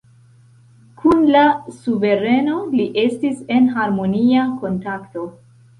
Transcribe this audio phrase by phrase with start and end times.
[1.01, 1.43] Kun la
[1.81, 5.33] suvereno li estis en harmonia kontakto.